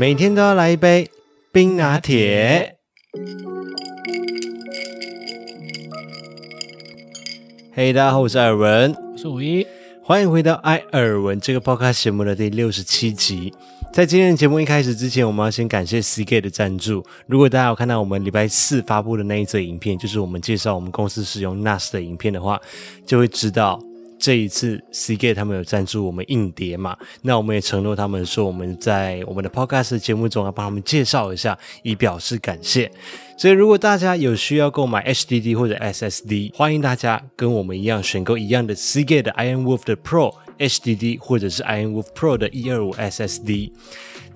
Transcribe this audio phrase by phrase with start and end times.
[0.00, 1.10] 每天都要来一杯
[1.52, 2.74] 冰拿铁。
[7.74, 9.66] 嘿，大家好，我是艾尔文，我是五一，
[10.02, 13.52] 欢迎回到艾尔文这个 Podcast 节目的第六十七集。
[13.92, 17.04] 在今天的节目一开始之前，我们要先感谢 Seagate 的赞助。
[17.26, 22.58] 如果大家有看到我们礼拜四发布的那一则影片，就是我们介绍我们公司使用 NAS 的影片的话，
[23.04, 23.78] 就会知道
[24.20, 26.96] 这一次 C G 他们有赞助我们硬碟嘛。
[27.22, 32.92] 那我们也承诺他们说我们在我们的 Podcast 节目中要帮他们介绍一下，以表示感谢。
[33.36, 40.34] 所以如果大家有需要购买 HDD 或者 SSD，欢迎大家跟我们一样选购一样的 C G 的 IronWolf 的 Pro。
[40.60, 43.72] HDD 或者是 IronWolf Pro 的一二五 SSD。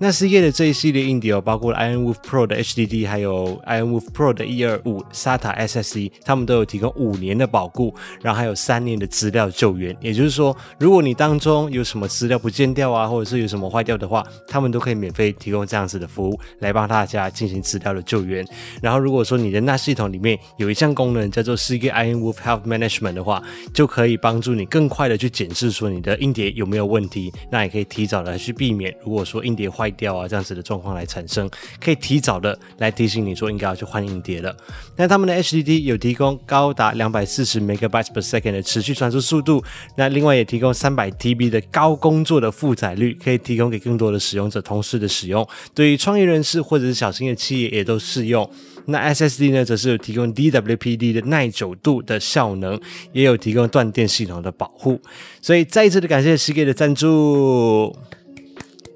[0.01, 9.97] 那 Seagate 的这一系列硬碟哦，包括了 IronWolf Pro 的 HDD，还有 IronWolf Pro 的一二五 SATA SSD，他们都有提供五年的保固，然后还有三年的资料救援。
[10.00, 18.45] 也就是说，如果你当中有什么资料不见掉啊，或者是有什么坏掉的话，他们都可以免费提供这样子的服务，来帮大家进行资料的救援。
[18.83, 23.41] 然后，如果说你的 NAS 系统里面有一项功能叫做 Seagate IronWolf Health Management 的话，
[23.72, 29.84] 就可以帮助你更快的去检视说你的硬碟有没有问题，那也可以提早的去避免，如果说硬碟坏。
[29.85, 34.57] 坏掉啊，这样子的状况来产生，可以提早的来提醒你说应该要去换硬碟了。
[34.97, 39.62] 那他们的 HDD 有提供高达两百四十 megabytes per second 的持续传输速度，
[39.97, 45.47] 那另外也提供三百 TB 的高工作的负载率，可以提供给更多的使用者同时的使用。
[45.75, 48.49] 对于创业人士或者是小型的企业也都适用。
[48.87, 52.81] 那 SSD 呢，则是有提供 DWPD 的耐久度的效能，
[53.12, 55.01] 也有提供断电系统的保护。
[55.43, 57.97] 所以再一次的感谢 Sky 的赞助。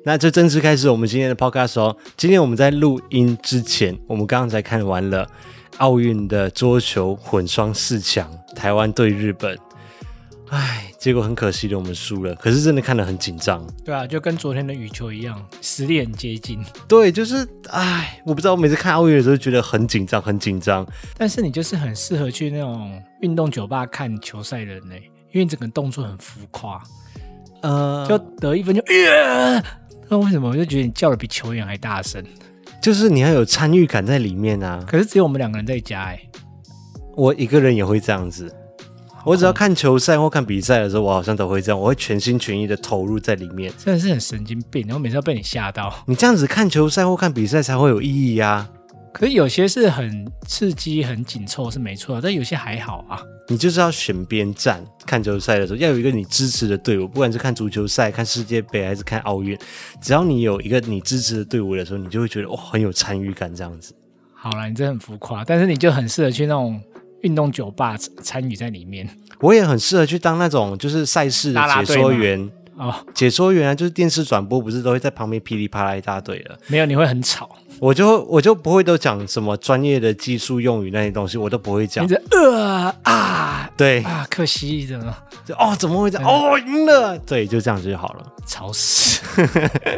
[0.04, 1.94] 那就正式开始我们今天的 podcast 哦。
[2.16, 5.28] 今天我们在录音之前，我们刚刚才看完了
[5.78, 9.58] 奥运的桌球混双四强，台湾对日本。
[10.50, 12.34] 唉，结果很可惜的，我们输了。
[12.36, 13.62] 可是真的看得很紧张。
[13.84, 16.65] 对啊，就跟昨天的羽球一样，实力很接近。
[16.88, 20.86] 对，就是唉，我不知道，我每次看奥运的时候觉得很紧张，很紧张。
[21.19, 24.94] 但是你就是很适合去那种运动酒吧看球赛的人呢，
[25.32, 26.82] 因为整个动作很浮夸。
[27.60, 28.80] 呃，就得一分就。
[28.86, 29.62] 呃
[30.08, 32.24] 那为什么我就觉得你叫的比球员还大声？
[32.80, 34.82] 就是你要有参与感在里面啊！
[34.86, 36.30] 可是只有我们两个人在家哎、欸，
[37.16, 38.54] 我一个人也会这样子。
[39.24, 43.70] 我只要看球赛或看比赛的时候，我好像都会这样，我会全心全意的投入在里面。
[43.76, 45.92] 真的是很神经病，然后每次都被你吓到。
[46.06, 48.70] 你这样子看球赛或看比赛才会有意义呀、啊。
[49.18, 53.20] 可是有些是很刺激、很紧凑是没错，但有些还好啊。
[53.48, 59.58] 你就是要选边站，看球赛的时候要有一个你支持的队伍，不管是看足球赛、看世界杯还是看奥运，
[60.00, 63.92] 只要你有一个你支持的队伍的时候，你就会觉得哇、哦、很有参与感这样子。
[64.34, 66.80] 好了，你这很浮夸，但是你就很适合去那种
[67.22, 69.08] 运动酒吧参与在里面。
[69.40, 72.48] 我也很适合去当那种就是赛事的解说员
[72.78, 76.56] 哦，解说员啊，就是电视转播不是都会在旁边噼里啪啦一大堆的。
[76.69, 77.50] 没有，你会很吵。
[77.81, 82.06] 我就我就不会都讲什么专业的技术用语那些东西，我都不会讲。
[82.09, 85.15] 你呃啊，对啊，可惜怎么？
[85.59, 86.28] 哦，怎么会这样？
[86.28, 88.25] 哦，赢了，对，就这样子就好了。
[88.47, 89.21] 吵死！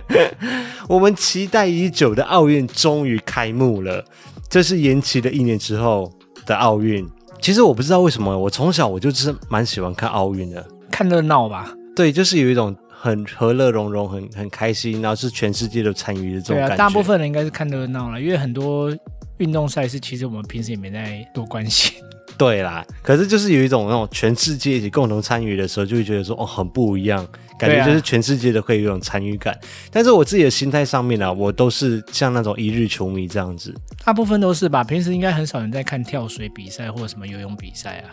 [0.88, 4.04] 我们期待已久的奥运终于开幕了，
[4.48, 6.10] 这是延期了一年之后
[6.46, 7.06] 的奥运。
[7.40, 11.72] 其实我不知道为什么，我从小我就是蛮喜欢看奥运的，看热闹吧。
[12.00, 12.76] 对，就是有一种。
[13.02, 16.68] 很和乐融融，很很开心，然后是全世界都参与的这种感觉。
[16.68, 18.94] 对啊，大部分人应该是看热闹了，因为很多
[19.38, 21.94] 运动赛事其实我们平时也没在多关心。
[22.36, 27.26] 对啦，可是就是有一种那种全世界一起共同参与的时候，就会觉得说哦，很不一样，
[27.58, 29.54] 感觉就是全世界都可以有一种参与感。
[29.54, 33.74] 啊、但是我自己的心态上面呢，我都是像那种一日球迷这样子。
[34.04, 38.12] 大部分都是吧，平时应该很少人在看跳水比赛或者什么游泳比赛啊。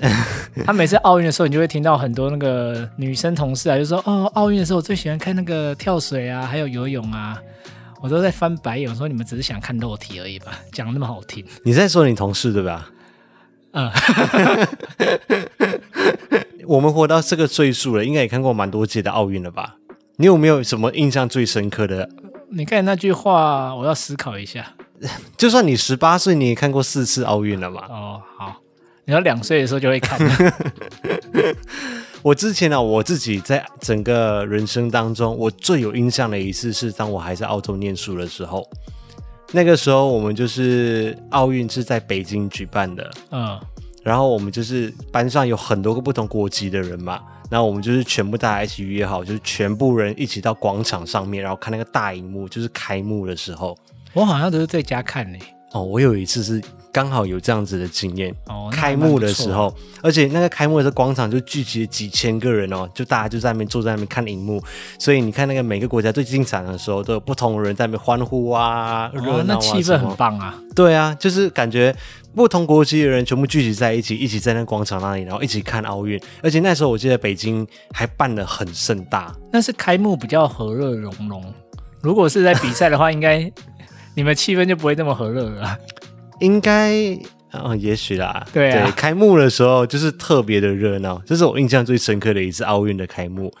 [0.64, 7.36] 他每次奥运的时候，你就会听到很多那个女生同事啊，就说：“哦，奥运的时候我最喜欢看那个跳水啊，还有游泳啊。”
[8.00, 10.52] 我都在翻白眼，我说：“你们只是想看肉体而已吧？
[10.72, 12.88] 讲那么好听。”你在说你同事对吧？
[13.72, 13.90] 嗯，
[16.66, 19.74] 我们活到这个岁数了，应该也看过蛮多届的奥运了吧？
[20.16, 22.08] 你有没有什么印象最深刻的？
[22.52, 24.74] 你看那句话，我要思考一下。
[25.36, 27.82] 就算你十八岁，你也看过四次奥运了嘛？
[27.90, 28.56] 哦，好。
[29.08, 30.20] 你要两岁的时候就会看。
[32.20, 38.68] 我之前呢、啊，我自己在整个人生当中，我最有印象的一次是当我还在澳洲念书的时候。
[39.50, 43.58] 那个时候我们就是奥运是在北京举办的，嗯，
[44.02, 47.18] 然后我们就是班上有很多个不同国籍的人嘛，
[47.48, 53.74] 然后我们就是全部大家一起约好，就是全部人一起到广场上面，然后看那个大荧幕，就是开幕的时候。
[54.12, 55.38] 我好像都是在家看呢。
[55.72, 56.62] 哦，我有一次是。
[56.98, 59.72] 刚好有这样子的经验，哦，开幕的时候，
[60.02, 64.60] 而且那个开幕的时候，广场就聚集了几千个人哦，就大家就在那边坐在那边看荧幕，
[64.98, 70.58] 所以你看那个每个国家最进场的时候，都有不同的人在那边欢呼啊，热闹啊，那气氛很棒啊。
[70.74, 71.94] 对啊，就是感觉
[72.34, 76.20] 不同国籍的人全部聚集在一起，一起在那广场那里，然后一起看奥运。
[76.42, 81.54] 而且那时候我记得北京还办的很盛大，那是开幕比较和乐融融。
[82.00, 83.48] 如果是在比赛的话，应该
[84.16, 85.78] 你们气氛就不会那么和乐了。
[86.40, 86.92] 应该，
[87.52, 88.46] 嗯，也许啦。
[88.52, 93.52] 对啊，对，开幕的时候就是特别的热闹，这是我印象最深刻的一次奥运的开幕。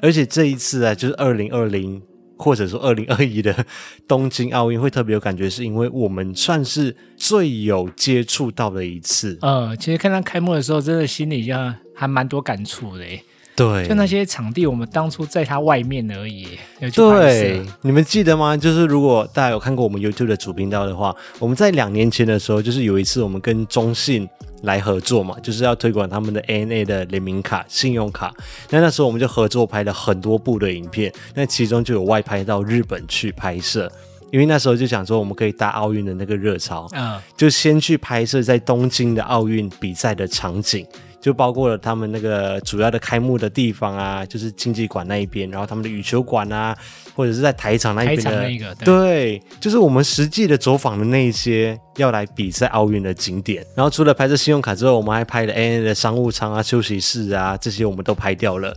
[0.00, 2.02] 而且这一次啊，就是二零二零
[2.36, 3.54] 或者说二零二一的
[4.08, 9.38] 东京奥运会特别有感觉，是因为我们算是最有接触到的一次。
[9.42, 11.54] 嗯，其实看到开幕的时候，真的心里就
[11.94, 13.04] 还蛮多感触的。
[13.54, 16.58] 对，就那些场地，我们当初在它外面而已。
[16.94, 18.56] 对，你们记得吗？
[18.56, 24.26] 就是如果大家有看过我们 YouTube 的主频道的话，我们在两年前的时候，就是有一次我们跟中信
[24.62, 28.32] 来合作嘛，就是要推广他们的 ANA 的联名卡、信用卡。
[28.70, 33.92] 那那时候我们就合作拍了很多部的影片，那其中就有外拍到日本去拍摄，
[34.30, 40.86] 因为那时候就想说我们可以搭奥运的那个热潮，嗯，就先去拍摄在东京的奥运比赛的场景。
[41.22, 46.76] 就包括了他们那个主要的开幕的地方啊，就是竞技馆那一边，然后他们的羽球馆啊，
[47.14, 53.64] 或者是在台场那一边的那个，对，对，就是我们实际的走访的那一些要来比赛奥运的景点。
[53.76, 58.76] 然后除了拍摄信用卡之后，我们还拍了 ANA 的商务舱啊、休息室啊，这些我们都拍掉了，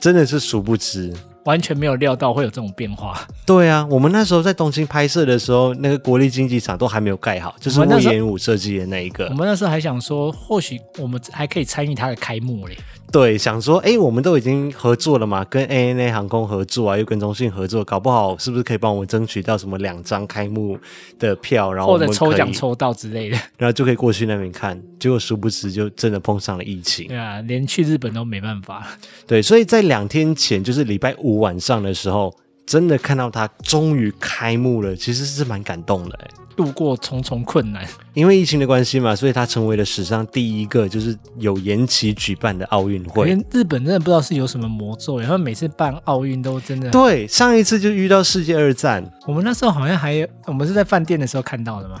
[0.00, 1.12] 真的是殊不知。
[1.44, 3.26] 完全没有料到会有这种变化。
[3.46, 9.26] 对啊，我们那时候在东京拍摄的时候，那个国立竞技场都还没有盖好，就是隈研吾设计的那一个。
[9.28, 12.76] 我们那时候还想说，或许我们还可以参与它的开幕嘞。
[13.14, 20.76] 对，想说，哎，我们都已经合作了嘛，跟 ANA 航空合作啊，又跟中信合作，搞不好是不是可以帮我们争取到什么两张开幕
[21.16, 24.82] 的票，然后或者抽奖抽到之类的，然后就可以过去那边看。
[24.98, 27.06] 结果殊不知，就真的碰上了疫情。
[27.06, 28.84] 对啊，连去日本都没办法。
[29.28, 32.36] 对，所以在两天前，就是礼拜五晚上的时候，
[32.66, 36.18] 真的看到它终于开幕了，其实是蛮感动的。
[36.56, 43.28] 度过重重困难，因为疫情的关系嘛，所以他成为了史上第一个就是有延期举办的奥运会。
[43.50, 46.90] 日本真的不知道是有什么魔咒，然后每次办奥运都真的。
[46.90, 51.96] 对，上一次就遇到世界二战，我们那时候好像还有，我们是在饭店的时候看到的吗？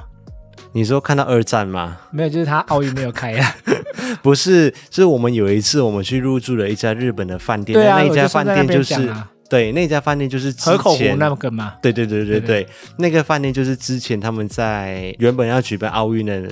[0.72, 1.96] 你说看到二战吗？
[2.10, 3.56] 没有，就是他奥运没有开啊。
[4.22, 9.12] 不是，是我们有一次我们去入住了一家日本的饭店，那一家饭店就是。
[9.48, 11.74] 对，那家饭店就是河口湖那个吗？
[11.82, 12.66] 对对对对对，
[12.98, 16.48] 那个饭店就是之前他们在原本要举办奥运的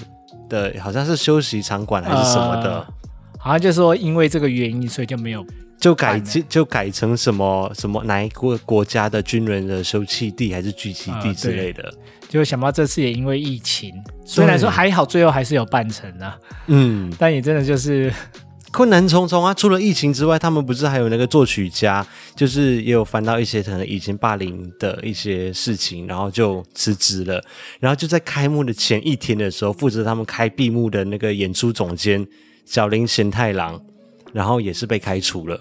[0.48, 2.86] 的，好像是休息场馆还是什么的，呃、
[3.38, 5.44] 好像就是说因为这个原因，所以就没有
[5.80, 11.92] 就改就改成什么什么哪一个国家的军人的休憩地还是聚集地之类的，
[12.28, 13.92] 就、呃、想不到这次也因为疫情，
[14.24, 18.12] 虽然说还好，最后还是有办成啊，嗯，但也真的就是。
[18.72, 19.52] 困难重重啊！
[19.52, 22.04] 除了疫情之外，他们不是还有那个作曲家，
[22.34, 27.42] 就是也有翻到一些可能以前霸凌的一些事情，然后就辞职了。
[27.78, 32.26] 然后就在开幕的前一天的时候，负责他们开闭幕的那个演出总监
[32.64, 33.80] 小林贤太郎，
[34.32, 35.60] 然后也是被开除了。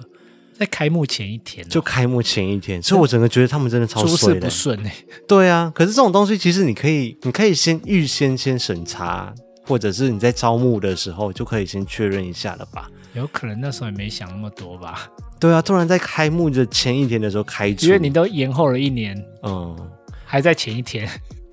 [0.57, 4.39] 在开幕前一天，就开幕前一天，所以我整个觉得他们真的超衰的。
[4.39, 4.95] 诸事不顺哎。
[5.27, 9.33] 对啊，可是这种东西其实你可以，你可以先预先先审查，
[9.65, 12.87] 或者是你在招募的时候就可以先确认一下了吧。
[13.13, 15.09] 有可能那时候也没想那么多吧。
[15.39, 19.75] 对啊，突然在开幕的前一天的时候开除，因为你都延后了一年，嗯，
[20.23, 21.09] 还在前一天。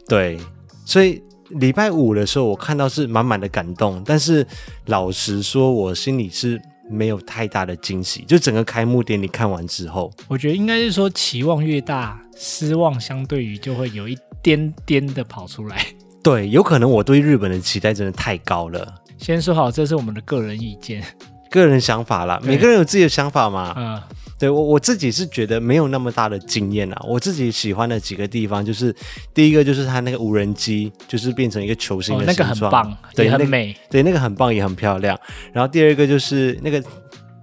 [0.07, 0.39] 对，
[0.85, 4.47] 所以礼拜五的时候我看到是满满的感动，但是
[4.87, 6.61] 老实说，我心里是
[6.91, 8.25] 没有太大的惊喜。
[8.29, 15.85] 就整个开幕典礼看完之后，我觉得应该是说期望越大，失望相对于就会有一点点的跑出来。
[16.23, 18.95] 对，有可能我对日本的期待真的太高了。
[19.17, 21.03] 先说好，这是我们的个人意见。
[21.51, 23.75] 个人想法啦，每个人有自己的想法嘛。
[23.77, 24.01] 嗯，
[24.39, 27.03] 对我我自己是觉得没有那么大的经验啊。
[27.07, 28.95] 我自己喜欢的几个地方，就是
[29.35, 35.19] 第一个就是它那个无人机，就是变成一个球星的形状，哦，那个很棒，对，很美，对，那个很棒也很漂亮。
[35.53, 36.83] 然后第二个就是那个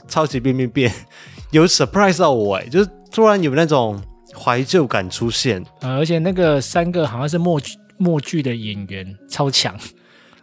[0.07, 0.91] 超级变变变，
[1.51, 4.01] 有 surprise 到我哎，就是突然有那种
[4.37, 5.63] 怀旧感出现。
[5.81, 9.75] 呃，而且那个三个好像是默剧默剧的演员，超强。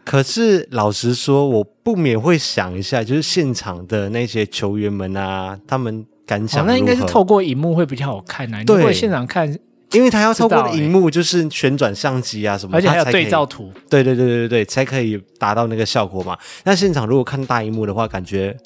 [0.04, 8.64] 可是老实说，我不免会想一下，就是现场的那些球员们啊，他们感想那应该是透过荧幕会比较好看呐，啊。
[8.64, 9.48] 对，现场看，
[9.92, 13.70] 因为他要透过荧幕，就是旋转相机啊什么，而且还有对照图。
[13.88, 16.36] 对对对对对对，才可以达到那个效果嘛。
[16.64, 18.56] 那现场如果看大荧幕的话，感觉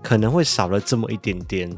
[0.00, 1.68] 可能会少了这么一点点。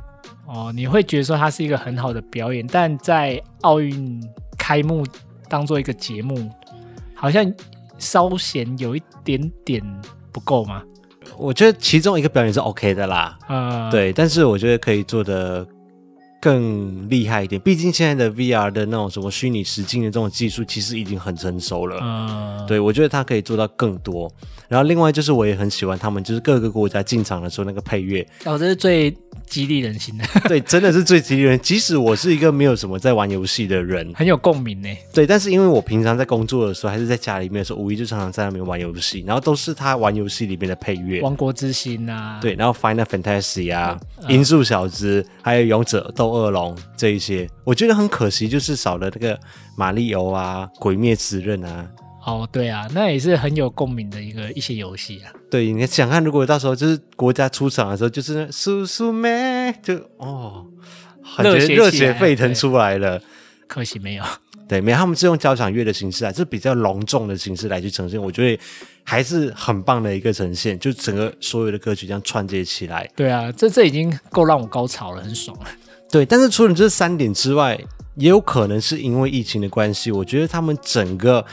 [0.47, 4.23] 哦，你会觉得说它是一个很好的表演，但在奥运
[4.59, 5.07] 开幕
[5.49, 6.51] 当做一个节目，
[7.15, 7.51] 好像。
[7.99, 9.83] 稍显有一点点
[10.33, 10.83] 不够吗？
[11.37, 15.67] 我觉得其中一个表演是 OK 的啦，呃，对，但是我觉得可以做得
[16.47, 17.61] 更厉害一点。
[17.61, 21.99] 毕竟现在的 VR 的那种什么虚拟实境的这种技术，其实已经很成熟了。
[22.01, 24.31] 嗯、呃，对，我觉得它可以做到更多。
[24.69, 30.25] 然后另外就是我也很喜欢他们，就是各个国家进场的时候那个配乐，哦，这是最激励人心的。
[30.49, 31.59] 对，真的是最激励人。
[31.61, 34.89] 即使我是一个没有什么在玩游戏的人，很有共鸣呢。
[35.13, 43.97] 对，但是因为我平常在工作的时候，还是在家里面的时候，五一就常常在那边玩游戏，然后都是他玩游戏里面的配乐，《王国之心》啊，对，然后《Final Fantasy》啊，
[44.29, 49.39] 《音速小子》还有《勇者斗恶龙》这一些，我觉得很可惜，就是少了那个
[49.77, 51.87] 马里欧啊，《鬼灭之刃》啊。
[52.25, 55.33] 哦，对啊，那也是很有共鸣的一个一些游戏啊。
[55.49, 60.67] 对，你想看，如果到时候就是国家出场的时候，就是叔叔妹，就哦，
[61.39, 63.23] 热血热血沸腾出来了。
[63.69, 64.25] 可惜没有，
[64.67, 68.61] 对，没有，他们是用交响乐的形式啊，就是比较隆重的形式来去呈现，我觉得
[69.05, 73.09] 还是很棒的一个呈现，就整个所有的歌曲这样串接起来。
[73.15, 75.67] 对啊，这这已经够让我高潮了，很爽了。
[76.11, 77.79] 对，但是除了这三点之外，
[78.17, 81.45] 也有可能是因为疫情的关系，我觉得他们整个。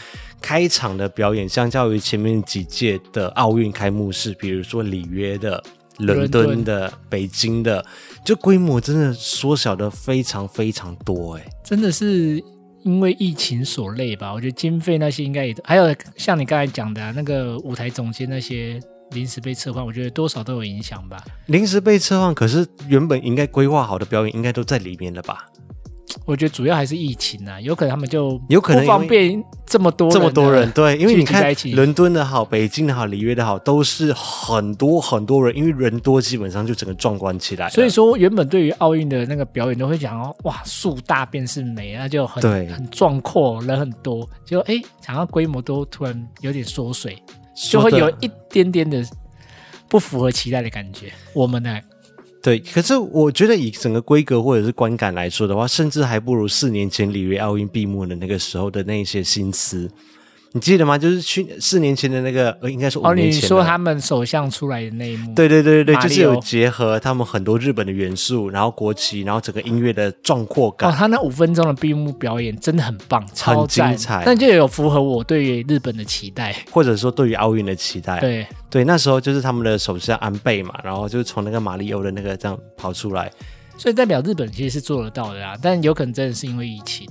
[0.43, 5.63] 开场的表演，相较于前面几届的奥运开幕式，比如说里约的、
[5.99, 7.85] 伦敦的、北京的，
[8.25, 12.43] 就规模真的缩小的非常非常多，哎，真的是
[12.83, 14.33] 因为疫情所累吧？
[14.33, 18.77] 我觉得经费那些应该也，还有像你刚才讲的、啊、那个舞台总监那些
[19.13, 21.23] 临时被撤换，我觉得多少都有影响吧。
[21.45, 25.45] 临时被撤换，可是原本应该规划好的表演，应该都在里面了吧？
[26.25, 37.67] 我觉得主要还是疫情啊，有可能他们就有可能不方便这么多这么多人，对，因为你看起伦敦的好，北京的好，里约的好，都是很多很多人，因为人多，基本上就整个壮观起来。
[37.69, 47.17] 所以说，原本对于奥运的那个表演都会讲哦，哇，树大便是美那，就很很壮阔，人很多，就哎，想要规模都突然有点缩水，
[47.55, 49.03] 就会有一点点的
[49.87, 51.11] 不符合期待的感觉。
[51.33, 51.79] 我们呢？
[52.41, 59.89] 对，可是我觉得以整个规格或者是观感来说的话，甚至还不如四年前里约奥运闭幕的那个时候的那些心思。
[60.55, 60.95] 你记得吗？
[60.95, 63.39] 就是去四年前的那个，呃，应该是五年前。
[63.39, 65.33] 哦，你说他们首相出来的那一幕？
[65.33, 70.91] 对对对对对，就是有结合他们很多日本的元素，然后国旗，然后整个音乐的壮阔感。
[70.91, 74.21] 哦，他那五分钟的闭幕表演真的很棒，超很精彩。
[74.23, 78.19] 但就有符合我对于日本的期待，或者说对于奥运的期待。
[78.19, 83.31] 对对，那时候就是他们的首相安倍嘛，然后就是从那个马里欧的那个这样跑出来。
[83.75, 87.09] 所以代表日本其实是做得到的啊，但有可能真的是因为疫情。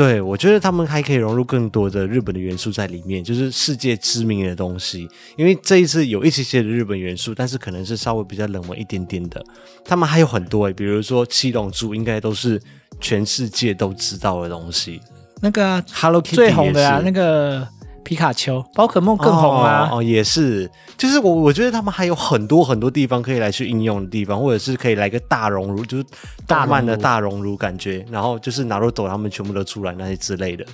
[0.00, 5.06] 对，我觉得他们还可以融入更多的日本的元素在里面，就是世界知名的东西。
[5.36, 9.44] 因为这一次有一些些的日本元素，但是可能是稍微比较冷门一点点的。
[9.84, 12.58] 他们还有很多诶，比如说七龙珠，应该都是
[12.98, 15.02] 全世界都知道的东西。
[15.42, 17.68] 那个、啊、Hello Kitty 最红的啊，那个。
[18.02, 19.88] 皮卡丘、宝可梦更红啊！
[19.90, 26.04] 哦，哦，也是，就是我我觉得他们还有很多很多地方可以来去应用的地方，或者是可以来个大熔炉，就是
[26.46, 30.64] 大漫的大熔炉感觉，然后就是拿鲁斗他们全部都出来那些之类的，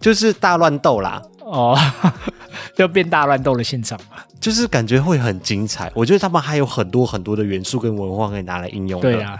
[0.00, 1.22] 就是大乱斗啦！
[1.40, 1.78] 哦，
[2.76, 5.90] 就变大乱斗的现场嘛，就是感觉会很精彩。
[5.94, 9.12] 我觉得他们还有很多很多的元素跟文化可以拿来应用的。
[9.12, 9.38] 对啊，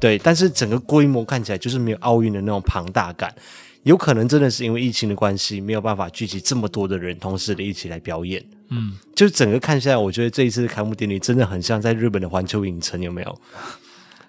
[0.00, 3.34] 对，但是整个规模看起来就是没有奥运的那种庞大感。
[3.84, 8.44] 有可能真的是因为疫情的关系，没有办法聚集这么多的人同时的一起来表演。
[8.68, 13.40] 嗯，就整个看下来，我觉得这一次的开幕典礼真的很像在日本的环球影城，有没有？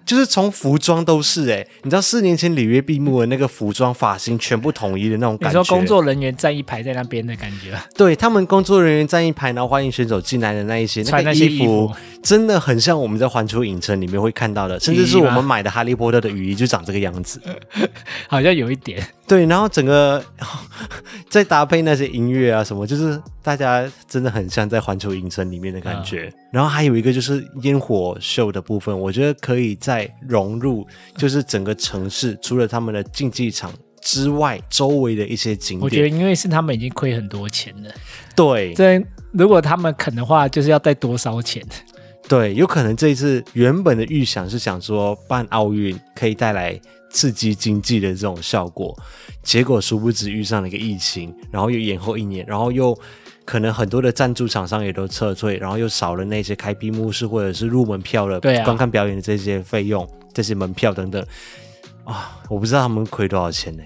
[0.04, 5.60] 就是从服装都是哎、欸，你知道四年前里约闭幕的那个服装发型全部统一的那种感觉。
[5.60, 7.78] 你说工作人员站一排在那边的感觉。
[7.96, 17.40] 对，他们工作人员站一排，然后欢迎选手进来的那一些穿那些衣服，那个衣服真的很像我们在环球影城里面会看到的，甚至是我们买的哈利波特的雨衣就长这个样子，
[18.26, 19.00] 好像有一点。
[19.32, 20.22] 对，然后整个
[21.30, 26.24] 再搭配那些音乐啊什么，就是大家真的很像在环球影城里面的感觉。
[26.24, 30.86] 嗯、然后还有一个就是烟火秀的部分，我觉得可以再融入，
[31.16, 33.72] 就是整个城市除了他们的竞技场
[34.02, 35.82] 之外，周围的一些景点。
[35.82, 37.90] 我觉得因为是他们已经亏很多钱了，
[38.36, 41.64] 对，这如果他们肯的话，就是要再多烧钱？
[42.28, 46.78] 对，有可能这一次原本的预想是想说办奥运可以带来。
[47.12, 48.96] 刺激经济的这种效果，
[49.42, 52.98] 结果殊不知遇上了一个疫情，然后又延后一年，然后又
[53.44, 61.24] 可能很多的赞助厂商也都撤退，然后又少了那些开闭幕式或者是入门票的，对啊，观看表演的这些费用、这些门票等等
[62.04, 63.82] 啊，我不知道他们亏多少钱呢？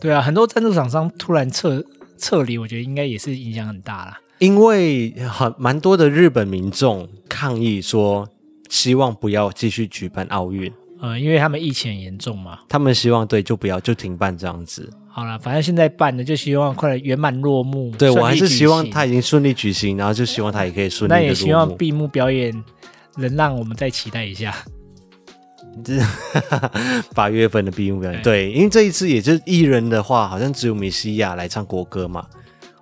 [0.00, 1.84] 对啊，很多赞助厂商突然撤
[2.16, 8.26] 撤离，我觉得应该也是影响很大啦，因为很蛮多的日本民众抗议说，
[8.70, 10.72] 希望不要继续举办奥运。
[11.00, 14.88] 呃，因为他们疫情很严重嘛，他们希望对就不要就停办这样子。
[15.08, 17.90] 好了，反正现在办的就希望快点圆满落幕。
[17.98, 21.12] 对，我还是希望他已经顺利举行，然后就希望他也可以顺利。
[21.12, 22.52] 那也希望闭幕表演
[23.16, 24.54] 能让我们再期待一下。
[25.84, 25.98] 这
[27.14, 32.26] 八月份的闭幕表演，对，因为这一次也就是艺人的话，好像只有米西亚来唱国歌嘛。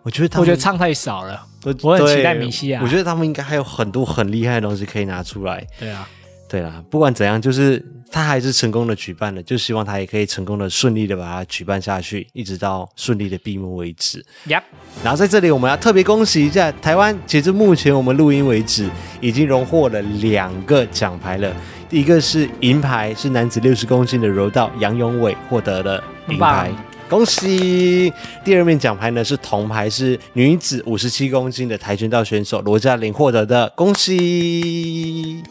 [0.02, 2.80] 我觉得他们我觉得唱太少了，我我很期待米西亚。
[2.82, 5.66] 我觉得他们应该还有很多很厉害的东西可以拿出来。
[5.78, 6.08] 对啊。
[6.48, 14.24] 对啦，不管怎样，就是他还是成功的举办了，就希望他也可以成功的、顺利的把它举办下去，一直到顺利的闭幕为止。
[14.46, 14.62] Yep.
[15.04, 18.88] 然后在这里，我们要特别恭喜一下台湾，截至目前我们录音为止，
[19.20, 21.54] 已经荣获了两个奖牌了。
[21.90, 26.72] 第一个是银牌，是男子六十公斤的柔道杨永伟获得了银牌，
[27.10, 28.10] 恭喜。
[28.42, 35.42] 第二面奖牌呢是铜牌，是女子五十七公斤的跆拳道选手罗嘉玲获得的，恭喜。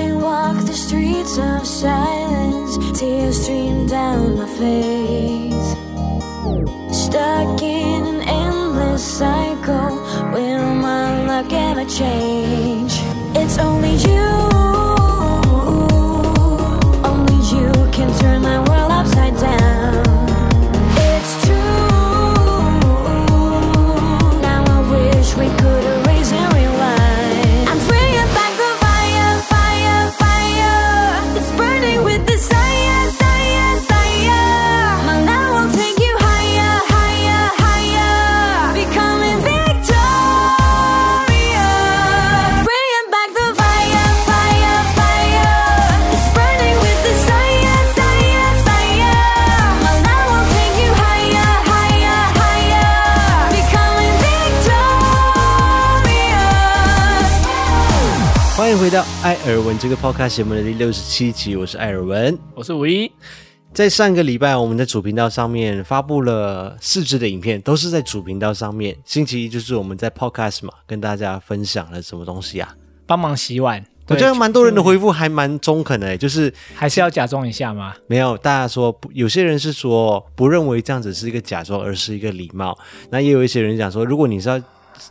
[0.00, 5.68] I walk the streets of silence, tears stream down my face.
[7.04, 9.96] Stuck in an endless cycle,
[10.32, 12.92] will my luck ever change?
[13.40, 14.28] It's only you,
[17.10, 18.87] only you can turn my world
[58.88, 63.12] 回到艾尔文这个 podcast 节目的第六十七集，我是艾尔文，我是五一。
[63.74, 68.96] 在上个礼拜，我们在主频道上面发布了四支的影片，都是在主频道上面。
[69.04, 72.74] 星期一就是我们在 podcast 嘛，跟大家分享了什么东西啊？
[73.06, 73.84] 帮忙洗碗。
[74.06, 77.94] 我觉得蛮多人的回复还蛮中肯的，就是还是要假装一下吗？
[78.06, 82.74] 没有，大家说有些人是说不认为这样子是一个假装，而是一个礼貌。
[83.10, 84.58] 那也有一些人讲说，如果你是要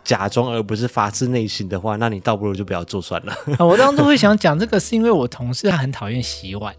[0.04, 3.34] 假装而不是发自内心的话，那你倒不如就不要做算了。
[3.58, 6.74] 啊、我当初会想讲这个，是因为我同事他很讨厌洗碗。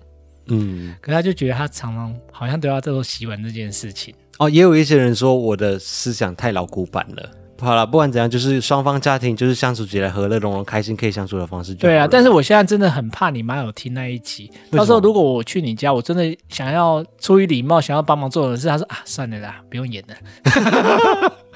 [0.48, 4.48] 嗯，可他就觉得他常常好像都要做洗碗这件事情哦。
[4.48, 7.30] 也有一些人说我的思想太老古板了。
[7.60, 11.80] 好了，不管怎样，就是双方家庭就是相处起来和乐融融、开心可以相处的方式就。
[11.80, 14.48] 对啊，但是我现在真的很怕你妈有听那一集。
[14.70, 21.32] 到时候如果我去你家，我真的想要出于礼貌想要帮忙做的事，他说啊，算了啦，不用演了。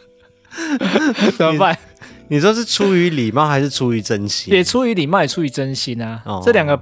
[1.37, 1.79] 怎么办？
[2.29, 4.53] 你，说是出于礼貌还是出于真心？
[4.53, 6.23] 也出于礼貌，也出于真心啊。
[6.25, 6.81] 哦、这两个。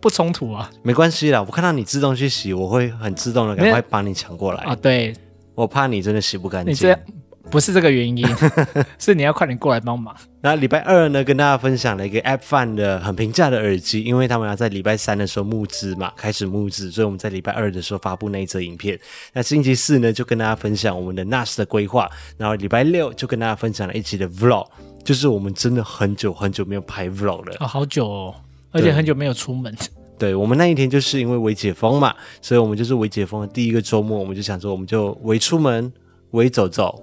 [0.00, 1.42] 不冲突啊，没关系啦。
[1.42, 4.72] 我看到你自动去洗，我会很自动的赶快把你抢过来啊。
[4.76, 5.12] 对，
[5.56, 6.70] 我怕你真的洗不干净。
[6.70, 6.96] 你这
[7.50, 8.26] 不是这个原因，
[8.98, 10.14] 是你要快点过来帮忙。
[10.42, 18.98] 那礼拜二呢，跟大家分享了一个 App Fun 的很平价的耳机，因为他们要在礼拜三的时候募资嘛，开始募资，所以我们在礼拜二的时候发布那一则影片。
[19.32, 24.66] 那星期四呢，就跟大家分享我们的 NAS 的规划，然后礼拜六就跟大家分享了一期的 Vlog，
[25.02, 28.34] 就是我们真的很久很久没有拍 Vlog 了哦，好久哦，
[28.72, 29.74] 而且很久没有出门。
[30.18, 35.90] 对，我们那一天就是因为微解封嘛，所以我们就是微解封的第一个周末，我们就想说，我们就微出门、
[36.32, 37.00] 微走走，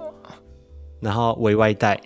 [1.06, 2.02] 然后微外带、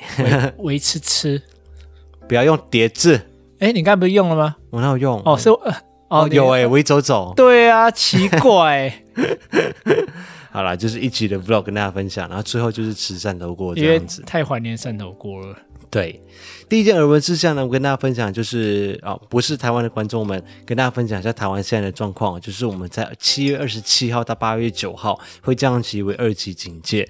[0.58, 1.42] 微吃吃，
[2.28, 3.22] 不要用叠字。
[3.60, 4.58] 哎，你刚才不是用了吗？
[4.70, 5.22] 我哪有用？
[5.26, 5.74] 哦，是哦，
[6.10, 7.34] 哦有哎，微走走。
[7.36, 8.94] 对啊，奇怪。
[10.52, 15.56] 好啦，就是一集的 vlog 跟大家分享，然后最后就是吃汕头锅这样子，太怀念汕头锅了。
[15.92, 16.22] 对，
[16.68, 27.10] 第一件耳闻事项呢，我跟大家分享就是啊、哦，不是台湾的观众们，跟大家分享一下台湾现在的状况，就是我们在七月二十七号到八月九号会降级为二级警戒。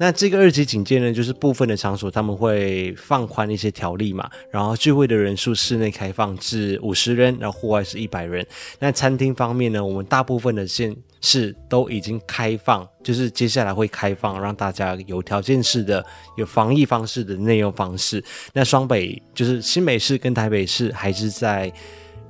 [0.00, 8.46] 那这个二级警戒呢，就是部分的场所他们会放宽一些条例嘛，然后聚会的人数室内开放至五十人，然后户外是一百人。
[8.78, 16.04] 那餐厅方面呢，我们大部分的县市都已经开放，就是接下来会开放，让大家有条件式的、
[16.36, 18.22] 有防疫方式的内用方式。
[18.52, 21.72] 那双北就是新北市跟台北市还是在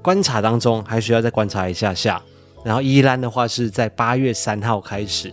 [0.00, 2.22] 观察当中，还需要再观察一下下。
[2.64, 5.30] 然后宜兰的话是在八月三号开始，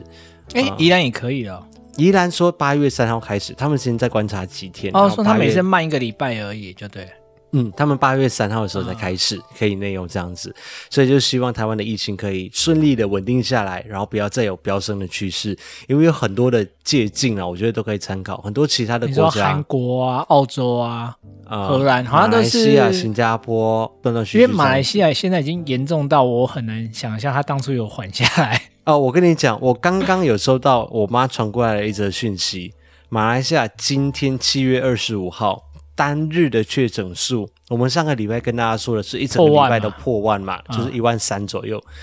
[0.54, 1.66] 哎，宜兰也可以了。
[1.98, 4.92] 宜兰说八月三号开始，他们先在观察几天？
[4.94, 7.08] 哦，说他每天慢一个礼拜而已，就对。
[7.52, 10.56] 嗯，他们八月三号的时候才开始可以内用这样子，哦、
[10.90, 15.58] 所以就希望台湾的疫情可以顺利的稳定下来，然后不要再有飙升的趋势。
[15.88, 18.38] 因为有很多的借鉴啊，我觉得都可以参考。
[18.42, 21.16] 很多其他的国家，韩国啊、澳洲啊，
[21.48, 24.42] 呃荷兰好像都是马来西亚、新加坡断断续续。
[24.42, 28.62] 因为马来西亚现在已经严重到我很难想象他当初有缓下来。
[28.84, 32.74] 哦，我跟你讲，我刚刚有收到我妈传过来的一则讯息，
[33.10, 35.64] 马来西亚今天七月二十五号
[35.96, 41.94] 单日的确诊数，我们上个礼拜跟大家说的是一整个礼拜都破万嘛，万就是一万三左右，嗯、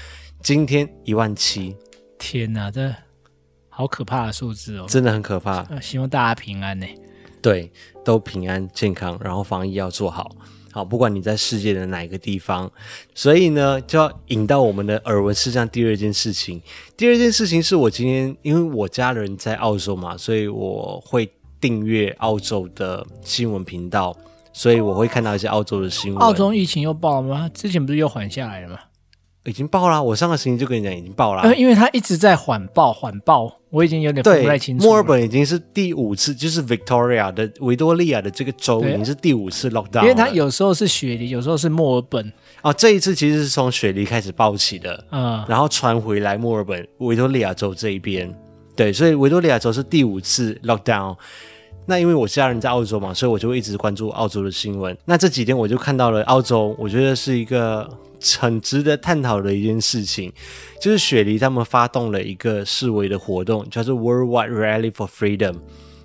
[0.42, 1.76] 今天一万七，
[2.18, 2.92] 天哪，这
[3.68, 5.66] 好可怕的数字哦，真的很可怕。
[5.80, 6.86] 希望大家平安呢，
[7.40, 7.70] 对，
[8.04, 10.30] 都平安健康，然后防疫要做好。
[10.74, 12.72] 好，不管你在世界的哪一个地方，
[13.14, 16.62] 所以呢，就要引到我们的耳闻事项第二件事情。
[16.96, 21.30] 第二件事情是我今天，因为我家人在澳洲嘛，所以我会
[21.62, 24.14] 订阅澳洲的新闻频道，
[24.52, 26.20] 所以我会看到一些澳洲的新闻。
[26.20, 27.48] 澳洲疫情又爆了吗？
[27.54, 28.78] 之前不是又缓下来了吗？
[29.44, 31.42] 已经爆了，我上个星期就跟你讲已经爆了。
[31.42, 34.84] 呃，因为它一直在缓爆，缓爆，我已经有点分不太清楚。
[34.84, 40.02] 墨尔本已经是第五次，就是 Victoria 的维多利亚的这个州已经是第五次 lockdown。
[40.02, 42.32] 因为它有时候是雪梨，有时候是墨尔本。
[42.62, 48.32] 哦，这一次其实是从雪梨开始爆起的，嗯，然后传回来墨尔本维多利亚州这一边。
[48.76, 51.16] 对，所以维多利亚州是第五次 lockdown。
[51.86, 54.96] 那因为我家人在澳洲嘛，所以我就会一直关注澳洲的新闻。
[55.04, 57.88] 那这几天我就看到了澳洲，我觉得是一个。
[58.38, 60.32] 很值得探讨的一件事情，
[60.80, 65.56] 就是雪梨他们发动了一个示威的活动，叫做 Worldwide Rally for Freedom，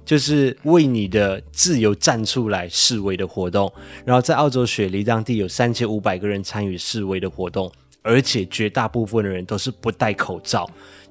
[0.04, 3.72] 就是为你的自由站出来示威的活动。
[4.04, 10.68] 然后在澳洲雪梨当地有三千五百个人参与示威的活动，而且绝大部分的人都是不戴口罩。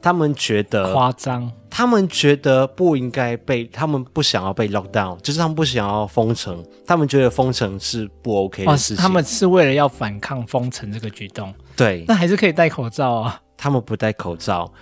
[0.07, 8.99] 他们觉得夸张，他们觉得不应该被，他们不想要被 lock down，就是他们不想要封城，他们觉得封城是不 OK 的事情。
[8.99, 11.53] 哦，他们是为了要反抗封城这个举动。
[11.75, 13.41] 对，那还是可以戴口罩啊。
[13.57, 14.73] 他们不戴口罩，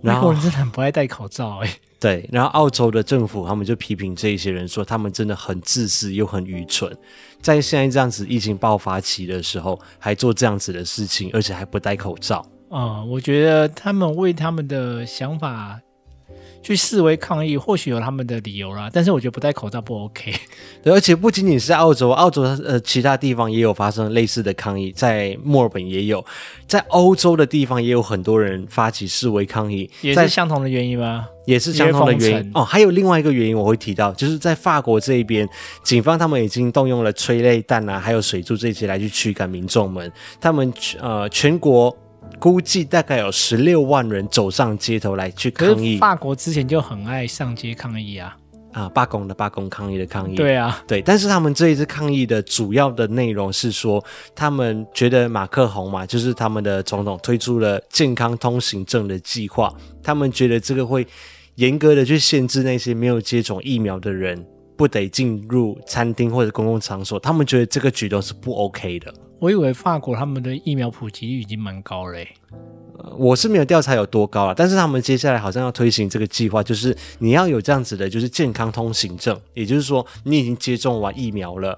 [0.00, 1.70] 然后人真的很不爱戴口罩哎。
[1.98, 6.90] 对，然后澳洲的政府他们就批评这一些人说，他们真的很自私又很愚蠢，
[7.42, 12.42] 在现在这样子疫情爆发期的时候，还做这样子的事情，而且还不戴口罩。
[12.70, 15.80] 啊、嗯，我觉得他们为他们的想法
[16.62, 18.88] 去示威抗议，或许有他们的理由啦。
[18.92, 20.32] 但是我觉得不戴口罩不 OK。
[20.80, 26.24] 对，而且不仅仅是澳洲，澳洲呃其他地方也有发生类似的抗议，在墨尔本也有，
[26.68, 31.26] 在欧洲的地方也有很多人发起示威抗议，也是相同的原因吗？
[31.46, 32.62] 也是相同的原因哦。
[32.62, 35.48] 还有另外一个原因我会提到，就是在法国这一边，
[35.82, 41.96] 警方他们已经动用了催泪弹啊，还有水柱这些来去驱赶民众们，他们呃全国。
[42.40, 45.98] 估计大概有十六万人走上街头来去抗议。
[45.98, 48.34] 法国之前就很爱上街抗议啊，
[48.72, 50.34] 啊，罢工的罢工，抗议的抗议。
[50.34, 51.02] 对啊，对。
[51.02, 54.02] 但是他们这一次抗议的主要的内容是说，
[54.34, 59.70] 他们觉得马克宏嘛，就是他们的总统推出了健康通行证的计划，
[60.02, 61.06] 他们觉得这个会
[61.56, 64.42] 严格的去限制那些没有接种疫苗的人
[64.78, 69.12] 不得进入餐厅或者公共场所，他们觉得这个举动是不 OK 的。
[69.40, 72.28] 我以为法国他们的疫苗普及率已经蛮高嘞，
[72.98, 81.74] 呃，我是没有调查有多高啊，但是他们接下来好像要推行这个计划，就是你要有这样子的，就是健康通行证，也就是说你已经接种完疫苗了，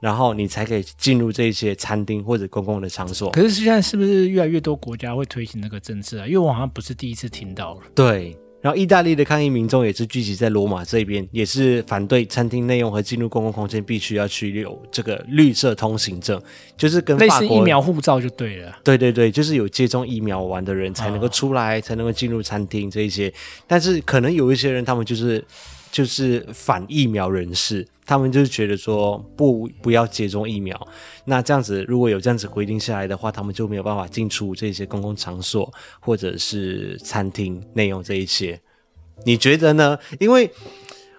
[0.00, 3.30] 然后你才可以进入这些餐厅或者公共的场所。
[3.30, 6.26] 可是现在是不是越来越多国家会推行那个政策啊？
[6.26, 7.80] 因为我好像不是第一次听到了。
[7.94, 8.34] 对。
[8.62, 16.40] 然后，意大利的抗议民众也是聚集在罗马这边，也是反对餐厅内用和进入公共空间必须要去有这个绿色通行证，
[16.76, 18.78] 就是跟法国类似疫苗护照就对了。
[18.84, 23.32] 对对对，就是有接种疫苗完的人才能够出来，哦、才能够进入餐厅这一些。
[23.66, 25.44] 但是可能有一些人，他们就是
[25.92, 27.86] 就是反疫苗人士。
[28.04, 30.76] 他们就是觉得说不不要接种疫苗，
[31.24, 38.60] 那这样子如果有这样子规定下来的话，他们就没有办法进出这些公共场所或者是餐厅内用这一些。
[39.24, 39.96] 你觉得呢？
[40.18, 40.50] 因为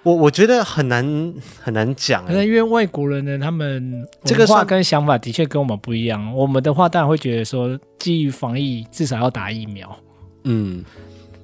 [0.03, 6.35] 我我觉得很难很难讲，可能因为外国人呢，他们这个话跟想法的确跟我们不一样。
[6.35, 9.97] 我们的话当然会觉得说，基于防疫至少要打疫苗。
[10.43, 10.83] 嗯，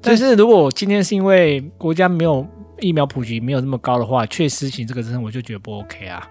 [0.01, 2.45] 但是如果今天是因为国家没有。
[2.79, 6.27] 疫苗普及没有那么高的话，确实行这个真我就觉得不 OK 啊。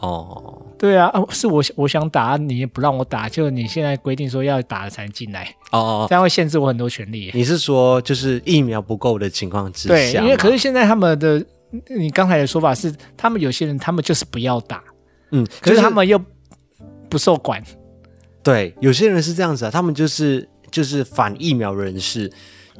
[0.00, 5.44] 哦，对啊，啊，是我我想打，你也不让我打，就你现在规定说要打了才能进来。
[5.70, 7.30] 哦，哦，这样会限制我很多权利。
[7.32, 9.94] 你是说就是疫苗不够的情况之下？
[9.94, 11.44] 对，因为可是现在他们的，
[11.96, 14.82] 你刚才的说法是，他们有些人他们就是不要打，
[15.30, 16.20] 嗯，可是他们又
[17.08, 17.62] 不受管。
[18.42, 22.28] 对，有些人是这样子啊，他们就是就是反疫苗人士。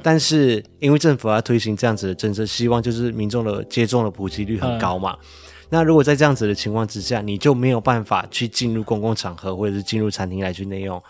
[0.01, 5.15] 但是，因为政府要推行这样子的政策，希望就是民众的接种的普及率很高嘛。
[5.21, 5.27] 嗯、
[5.69, 11.01] 那如果在这样子的情况之下，你就没有办法去进入公共场合或者是进入餐厅来去内用。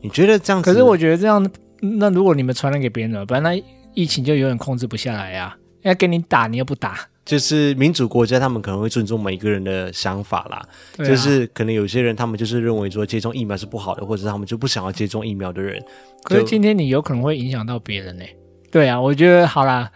[0.00, 0.70] 你觉得这样子？
[0.70, 1.44] 可是我觉得这样，
[1.80, 3.60] 那如果你们传染给别人了，不然那
[3.94, 5.56] 疫情就永远控制不下来呀、啊。
[5.82, 10.66] 要给你打，你又不打，就是民主国家，他们可能会尊重每一个人的想法啦。
[10.96, 15.78] 啊、就是可能有些人，他们就是认为说接种疫苗是不好的，或者他们就不想要接种疫苗的人。
[16.24, 18.24] 可是今天你有可能会影响到别人呢？
[18.72, 19.90] 对啊，我觉得好啦，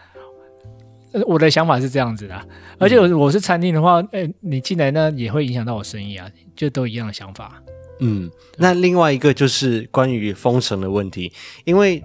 [1.25, 2.39] 我的想法是这样子的。
[2.77, 7.59] 而且我是餐厅的话，哎、嗯，你进来呢也会影响到我生意啊，就都一样的想法。
[7.99, 11.33] 嗯，那另外一个就是关于封城的问题，
[11.65, 12.03] 因为。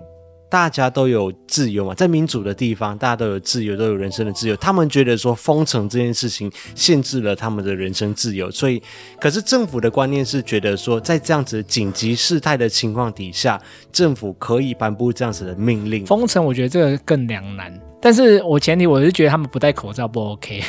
[0.50, 4.56] 大家都有自由嘛，在民主的地方，大家都有自由，都有人生的自由。
[4.56, 8.82] 他们觉得说封城这件事情限制了他们的人生自由，所以，
[9.20, 13.60] 可是政府的观念是觉得说，在这样子紧急事态的情况底下，
[13.92, 16.06] 政府可以颁布这样子的命令。
[16.06, 17.78] 封城，我觉得这个更两难。
[18.00, 20.62] 但是我前提我是觉得他们不戴口罩不 OK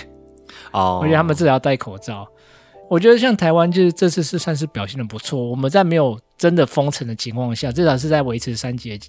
[0.74, 2.28] 哦，我觉得他们至少要戴口罩。
[2.90, 9.00] 我觉得像台湾就是这次是算是表现的不错，我们在没有真的封城的情况下，至少是在维持三级。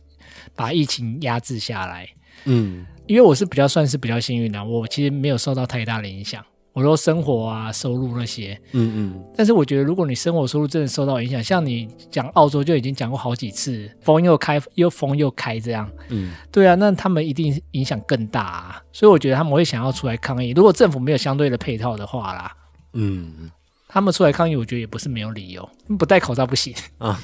[0.54, 2.08] 把疫情压制下来，
[2.44, 6.44] 嗯，因为我是比较算是比较幸运的，我其实没有受到太大的影响。
[6.72, 9.24] 我说生活啊、收入那些，嗯嗯。
[9.36, 18.82] 但是我觉得，如果你生活收入真的受到影响，像你讲澳洲就已经讲过好几次，封又开又封又开这样，嗯，对啊，那他们一定影响更大啊。
[18.92, 20.52] 所以我觉得他们会想要出来抗议。
[20.52, 22.52] 如果政府没有相对的配套的话啦，
[22.92, 23.50] 嗯，
[23.88, 27.20] 他们出来抗议，我觉得也不是没有理由，不戴口罩不行啊。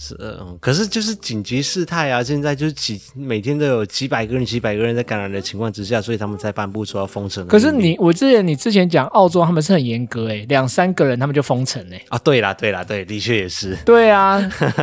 [0.00, 2.22] 是，嗯，可是就是紧急事态啊！
[2.22, 7.44] 现在就是几每天都有几百个人、几百个人在感染的情况之下，所以他们才颁布出要封城。
[7.48, 12.00] 可是你，我之前你之前讲澳洲他们是很严格诶，两三个人他们就封城诶。
[12.10, 13.76] 啊，对啦，对啦，对，的确也是。
[13.84, 14.38] 对啊，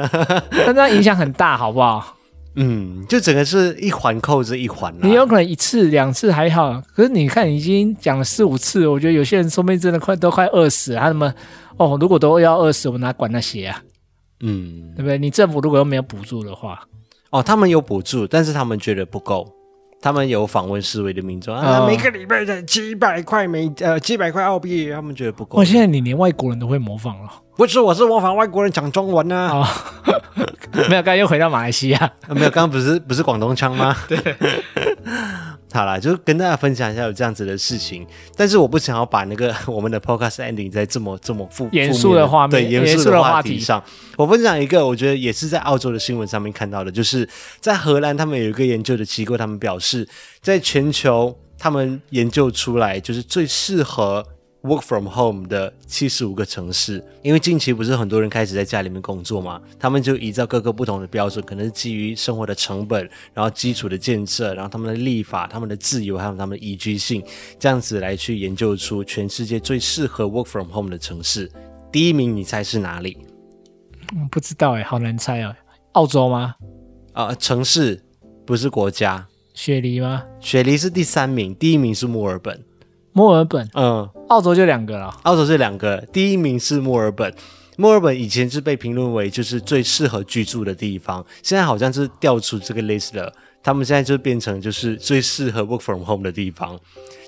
[0.52, 2.18] 那这样影响很大，好不好？
[2.58, 4.94] 嗯，就整个是一环扣着一环。
[5.02, 11.00] 你有可能一次两次还好，可是你看已经讲了四五次，我觉得有些人说不定真的快都快饿死了。
[11.00, 11.34] 他们
[11.78, 13.82] 哦，如果都要饿死，我哪管那些啊？
[14.46, 15.18] 嗯，对不对？
[15.18, 16.82] 你政府如果又没有补助的话，
[17.32, 19.52] 哦，他们有补助，但是他们觉得不够。
[20.02, 25.58] 他们有访问示威的民众、哦、啊，每个礼拜的几百块美呃几百块澳币，他们觉得不够。
[25.58, 27.30] 哇，现在你连外国人都会模仿了？
[27.58, 29.48] 不是，我是模仿外国人讲中文啊。
[29.52, 29.68] 哦、
[30.90, 31.98] 没有，刚才又回到马来西亚。
[32.28, 33.96] 啊、没有，刚刚不是不是广东腔吗？
[34.08, 34.20] 对。
[35.72, 43.84] 好啦，就跟大家分享一下有这样子的事情，但是我不想要把那个 我们的 podcast ending 在这么这么负严肃的画面，对严肃的话题上。
[44.18, 47.28] 我分享一个，我觉得也是在澳洲的新闻上面看到的，就是
[47.60, 50.08] 在荷兰，他们有一个研究的机构，他们表示，
[50.42, 54.26] 在全球，他们研究出来就是最适合。
[54.66, 67.24] Work from home 的七十五个城市，因为近期不是很多人开始在家里面工作嘛，他们就依照各个不同的标准，可能是基于生活的成本，然后基础的建设，然后他们的立法、他们的自由还有他们的宜居性，
[67.60, 71.52] 这样子来去研究出全世界最适合 Work from home 的城市。
[71.92, 73.20] 第一名，你猜是哪里？
[74.20, 75.56] 我不知道哎，好难猜哦。
[75.92, 76.56] 澳洲吗？
[77.14, 78.04] 啊、呃，城市
[78.48, 79.28] 不是国家。
[79.54, 80.24] 雪梨吗？
[80.40, 82.62] 雪梨是第三名，第一名是墨尔本。
[83.18, 85.08] 墨尔本，嗯，澳洲就两个了。
[85.24, 87.34] 澳洲是两个，第一名是墨尔本。
[87.78, 93.32] 墨尔本以前是被评论为就是最适合居住的地方，现在好像是调出这个 list 了。
[93.64, 96.78] 他们现在就变成就是最适合 work from home 的地方，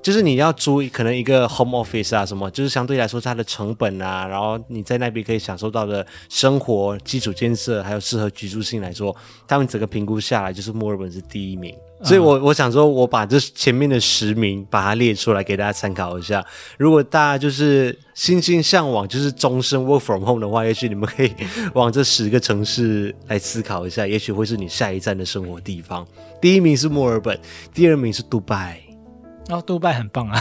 [0.02, 11.74] 就是你要租可能一个 home office 啊什么，就是相对来说它的成本啊，然后你在那边可以享受到的生活基础建设，还有适合居住性来说，他们整个评估下来就是墨尔本是第一名。
[12.04, 16.44] 所以我我想说，我把这前面的十名把它列出来给大家参考一下。
[16.78, 21.34] 如果大家就是心心向往就是终身 work from home 的话，也许你们可以
[21.74, 26.06] 往这十个城市来思考一下，也许会是你下一站的生活地方。
[26.40, 27.38] 第一名是墨尔本，
[27.74, 28.80] 第二名是杜拜。
[29.48, 30.40] 哦，杜拜很棒啊！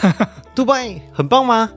[0.54, 1.72] 杜拜很棒吗？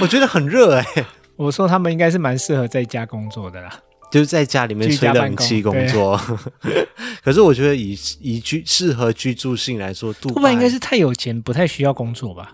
[0.00, 1.06] 我觉得很热哎、欸。
[1.36, 3.72] 我说他们应该是蛮适合在家工作的啦，
[4.14, 6.16] 就是在家里面吹冷气工作。
[7.24, 12.52] 可是我觉得以以居适合居住性来说，杜拜，应该是太有钱，不太需要工作吧？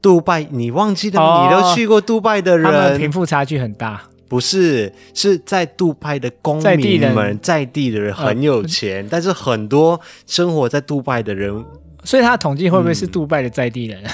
[0.00, 1.20] 杜拜，你忘记了？
[1.20, 4.04] 哦、你都去过杜拜的人，贫富差距很大。
[4.26, 11.62] 不是，是在杜拜的公民们，在地的人很有钱，呃、但是很多生活在杜拜的人，
[12.04, 14.02] 所以他的统计会不会是杜拜的在地人？
[14.02, 14.10] 嗯，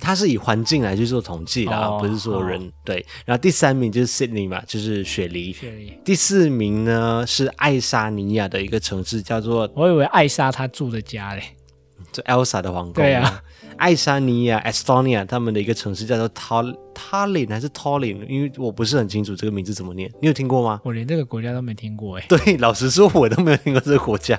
[0.00, 3.04] 他是以环境来去做统计的，哦、不是说人、哦、对。
[3.24, 5.52] 然后第三名就是 Sydney 嘛，就是雪梨。
[5.52, 5.92] 雪梨。
[6.04, 11.42] 第四名呢是爱沙尼亚的一个城市，叫做我以为艾莎她住的家嘞，
[12.12, 12.94] 就 Elsa 的皇宫。
[12.94, 13.42] 对啊。
[13.76, 18.26] 爱沙尼亚 （Estonia） 他们的一个城市叫做 Tallinn 还是 Tallinn？
[18.26, 20.80] 因为我不是很清楚这个名字怎么念，你有听过吗？
[20.82, 22.26] 我连这个国家都没听过哎。
[22.28, 24.36] 对，老实说，我都没有听过这个国家。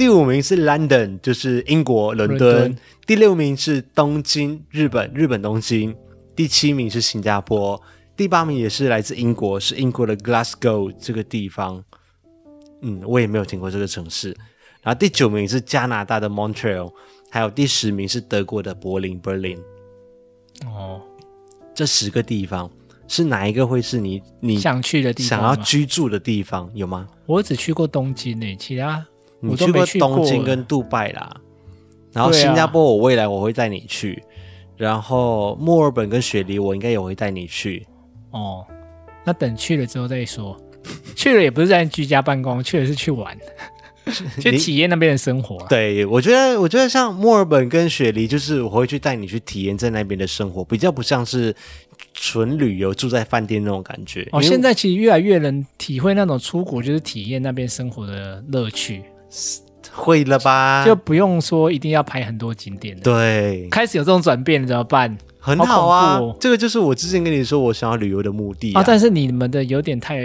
[0.00, 2.38] 第五名是 London，就是英国伦敦。
[2.38, 2.78] 伦敦。
[3.06, 5.94] 第六名是东京，日本，日本东京。
[6.34, 7.78] 第七名是新加坡。
[8.16, 11.84] 第八名也是来自英国，是英国的 Glasgow 这个地方。
[12.80, 14.34] 嗯，我也没有听过这个城市。
[14.80, 16.90] 然后第九名是加拿大的 Montreal。
[17.28, 19.58] 还有第十名是德国的柏林 （Berlin）。
[20.64, 21.02] 哦，
[21.74, 22.70] 这十个地方
[23.06, 25.28] 是哪一个会是你你想去的地方？
[25.28, 27.06] 想要居住的地方有吗？
[27.26, 29.06] 我只去过东京诶，其他
[29.40, 31.34] 你去过东京跟杜拜啦。
[32.12, 34.22] 然后新加坡，我未来我会带你去。
[34.76, 37.86] 然后墨尔本跟雪梨，我应该也会带你去。
[38.30, 38.66] 哦，
[39.24, 40.56] 那等去了之后再说。
[41.14, 43.36] 去了也不是在居家办公，去了是去玩，
[44.40, 45.58] 去体验那边的生活。
[45.68, 51.54] 对，我觉得，我觉得像墨尔本跟雪梨，就是我会去带你去体验在那边的生活，比较不像是
[52.14, 54.26] 纯旅游住在饭店那种感觉。
[54.32, 59.02] 哦，现在其实越来越能体会那种出国就是体验那边生活的乐趣。
[59.92, 60.84] 会了吧？
[60.84, 63.02] 就不用说一定要排很多景点了。
[63.02, 65.16] 对，开始有这种转变了怎么办？
[65.38, 68.80] 很好啊，好哦、这个就是我之前跟你说我想要旅游的目的啊。
[68.80, 70.18] 啊但是你们的有点太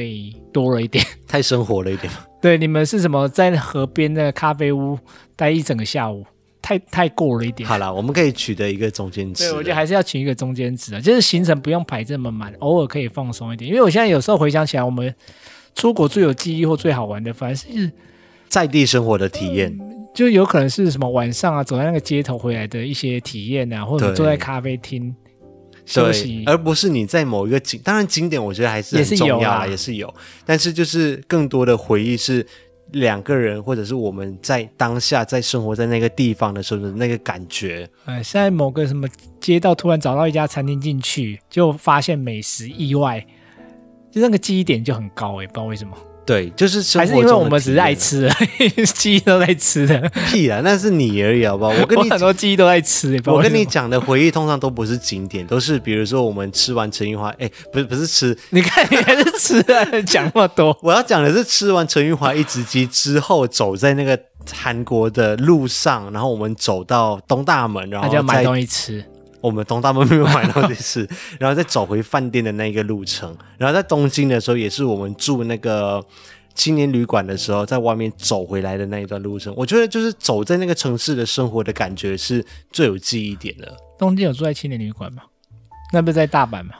[0.52, 2.12] 多了一点， 太生活了一点。
[2.42, 5.00] 对，你们是什么在河边那个咖啡屋
[5.36, 6.26] 待一整个下午？
[6.62, 7.68] 太太过了一点。
[7.68, 9.46] 好了，我们可以取得一个中间值。
[9.50, 13.70] 对，我觉得还是要取一个中间值啊，就是行程不用排这么满，偶尔可以放松一点。
[13.70, 15.14] 因为我现在有时候回想起来，我们
[15.76, 17.68] 出国最有记忆或最好玩的，反而是
[18.56, 19.70] 在地生活的体验。
[19.82, 25.14] 嗯就有可能是什么晚上啊，走在那个街头回来的一些体验啊，或者坐在咖啡厅
[25.86, 27.82] 休息，而不是你在某一个景。
[27.84, 30.14] 当然景点我觉得还是很重要啊，也是有，
[30.46, 32.48] 但是就是更多的回忆是
[32.94, 37.86] 两个人，或者是我们在当下在生活在那个地方的时候的那个感觉。
[38.06, 39.06] 呃，在某个什么
[39.42, 43.20] 街道突然找到一家餐厅进去，就发现美食意外，
[44.10, 45.94] 就那个记忆点就很高哎、欸，不知道为什么。
[46.26, 48.28] 对，就是还是因为我们只是爱吃，
[48.96, 50.12] 记忆都在吃的。
[50.32, 51.72] 屁啊，那是你而已，好不好？
[51.80, 53.22] 我跟 你我很多记忆都在吃。
[53.28, 60.76] 我跟你讲的回忆通常都不是景点，都是比如说我们吃完陈玉华，哎，不是不是吃，你看你还是吃啊，讲那么多。
[60.82, 64.20] 我要讲的是吃完陈玉华一只鸡之后，走在那个
[64.52, 69.06] 韩国的路上，然后我们走到东大门，然后就买东西吃。
[69.46, 71.08] 我们东大门没有买到这次，
[71.40, 76.04] 然后再走回饭店的那个路程，然后在东京的时候也是我们住那个
[76.54, 83.76] 青年旅馆的时候，在外面走回来的那一段路程，我觉得就是走在那个城市的生活的感觉是最有记忆点的。
[83.98, 85.24] 东京有住在青年旅馆吗？
[85.94, 86.76] 那不是在大阪吗？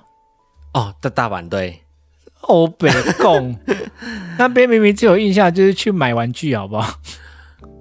[0.74, 1.82] 哦，在大阪对。
[2.48, 3.58] 欧北贡
[4.38, 7.00] 那边明明只有印象就是去买玩具，好不好？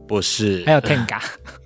[0.08, 1.20] 不是，还有 Tenga。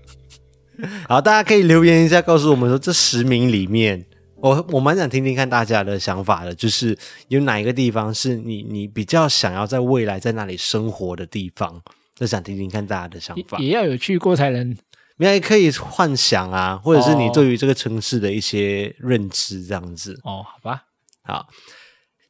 [1.08, 4.04] 好，大家可以留言一下，告诉我们说这十名里面，
[4.36, 6.96] 我我蛮想听听看大家的想法的，就是
[7.28, 11.80] 有哪一个地方是你你比较想要在未来在那里生活的地方，
[12.14, 13.58] 就想听听看大家的想法。
[13.58, 14.76] 也，要有去过才能，
[15.16, 20.20] 你也可以幻想啊，或者是你对于这个城市的一些认知这样子。
[20.22, 20.84] 哦，好吧，
[21.24, 21.48] 好，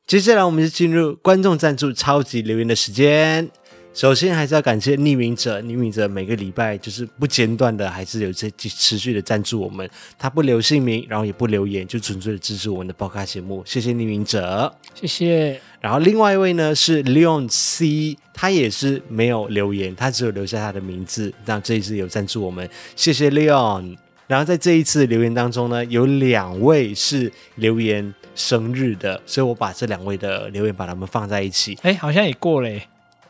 [0.07, 3.51] 接下来我们就进入观众赞助超级留言的时间。
[3.99, 9.91] 首先还是要感谢匿名者，匿名者每个礼拜就是不间断的，还是有这持续的赞助我们。
[10.17, 13.61] 他不留姓名，然后也不留言，就纯粹的支持我们的播客节目。
[13.67, 15.61] 谢谢匿名者，谢谢。
[15.81, 21.35] 然后另外一位呢是 Leon C，他也是没有留言，他只有留下他的名字。
[21.45, 23.97] 那这一次有赞助我们，谢谢 Leon。
[24.29, 31.77] 然后在这一次留言当中呢，有两位是留言生日的，所以我把这两位的留言把他们放在一起。
[31.83, 32.71] 哎，好像也过了。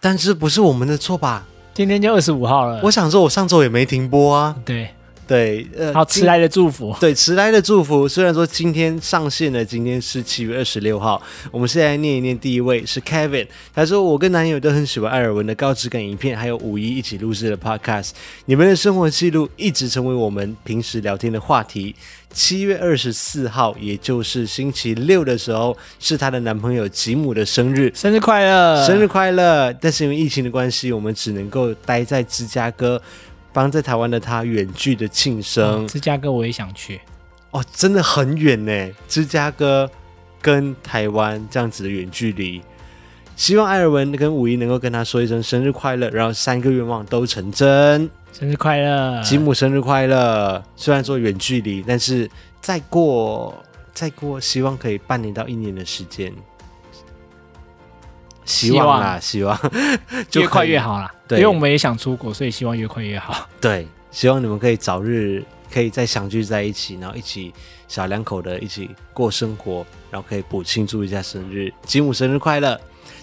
[0.01, 1.45] 但是不是我们的错吧？
[1.75, 2.81] 今天就二十五号了。
[2.83, 4.57] 我想说，我上周也没停播啊。
[4.65, 4.91] 对
[5.29, 6.97] 对，呃，好，迟来的祝福。
[6.99, 8.09] 对，迟来的祝福。
[8.09, 11.23] 虽然说今天上线了，今天是七月二十六号。
[11.53, 18.13] 我们现在念一念，第一位是 Kevin，他说：“我跟男友都很喜欢艾尔文的高质感影片，还有五一一起录制的 Podcast。
[18.47, 21.95] 你们的生活记录一直成为我们平时聊天的话题。”
[22.31, 29.73] 七月二十四号，也就是星期六的时候，是她的男朋友吉姆的生日，生日快乐，生日快乐！
[29.81, 33.01] 但是因为疫情的关系，我们只能够待在芝加哥，
[33.59, 35.85] 帮在台湾的他远距的庆生。
[35.89, 37.01] 芝加哥我也想去，
[37.51, 39.91] 哦，真的很远呢，芝加哥
[40.41, 42.63] 跟台湾这样子的远距离。
[43.35, 48.09] 希望艾尔文跟五一能够跟他说一声生日快乐，然后三个愿望都成真。
[48.33, 50.63] 生日快乐，吉姆生日快乐！
[50.77, 53.53] 虽然说远距离，但是再过
[53.93, 56.33] 再过，希望可以半年到一年的时间，
[58.45, 59.57] 希望啦，希望，
[60.31, 61.13] 希望 越快越好啦。
[61.29, 63.49] 对，因为我们也想出国，所以希望越快越好。
[63.61, 67.53] 对，希望你们可以早日可以再相聚在一起，然后一起
[67.87, 71.73] 小两口的一起过生活，然后可以补庆祝一下生日。
[71.85, 72.81] 吉姆生日快乐！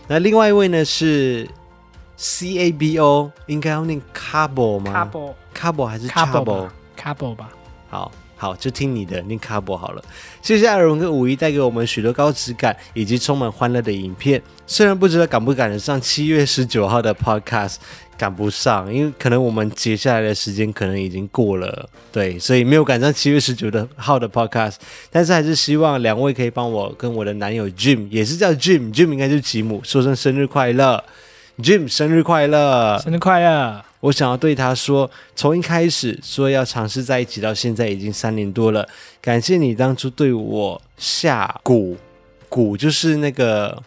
[0.07, 1.47] 那另外一位呢是。
[2.17, 7.49] C A B O 应该要念 Cabo 吗？Cabo Cabo 还是 Chabo？Cabo 吧
[7.89, 10.01] 好好，就听你的念 Cabo 好了。
[10.45, 14.39] 谢谢艾尔文跟五一带给我们许多高质感以及充满欢乐的影片。
[14.67, 17.77] 虽然不知道赶不赶得上七月十九号的 Podcast，
[18.15, 24.75] 赶不上，因为可能我们接下来的时间可能已经过了，对，所以没有赶上七月十九的号的 Podcast。
[25.09, 31.03] 但是还是希望两位可以帮我跟我的男友 Jim，也是叫 Jim，Jim 应该就是吉姆，说声生日快乐
[31.57, 33.83] ，Jim 生日快乐，生日快乐。
[34.05, 38.87] 我想要对他说，从一开始说要尝试在一起，到现在已经三年多了。
[39.19, 41.97] 感谢你当初对我下蛊，
[42.47, 43.81] 蛊就是那个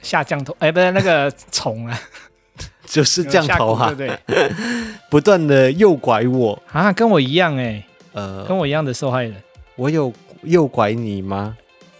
[0.00, 2.00] 下降头，哎，不是那个虫啊，
[2.86, 4.50] 就是降头哈、啊，对不对？
[5.10, 9.34] 不断的诱拐我啊，跟我一样哎，呃，跟我一样的受害人。
[9.76, 10.10] 我有
[10.44, 11.54] 诱拐你吗？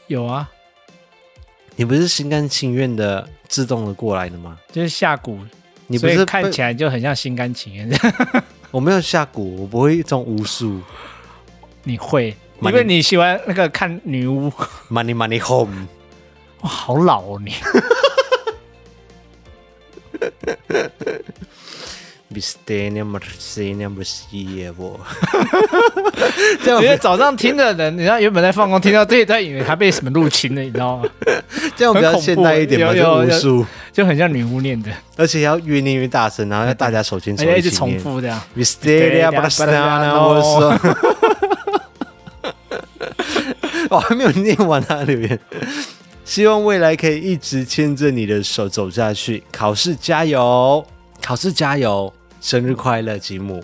[0.07, 0.49] 有啊，
[1.77, 4.59] 你不是心甘情愿的自动的过来的吗？
[4.73, 5.39] 就是下蛊。
[5.89, 7.91] 你不是看起来就很像心甘情愿。
[8.71, 10.81] 我没有下蛊，我不会中巫术。
[11.83, 14.51] 你会，因为你喜欢那个看女巫。
[14.91, 15.89] Money money home。
[16.61, 17.55] 哇，好老哦你。
[26.83, 31.09] 因为早上听的人，你知道原本在放工听到这一段，以为他被什么入侵了，你知道吗？
[31.75, 38.39] 这样比较现代一点嘛，就巫术，就很像女巫念的，而且要越念越大声，然后要大家手牵手一起重复这样。
[43.89, 45.39] 我还没有念完他留言，
[46.25, 49.43] 希望未来可以一直牵着你的手走下去。
[49.51, 50.85] 考试加油，
[51.23, 52.13] 考试加油。
[52.41, 53.63] 生日快乐，吉姆